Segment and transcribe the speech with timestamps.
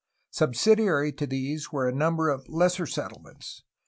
[0.31, 3.61] Subsidiary to these were a number of lesser set tlements.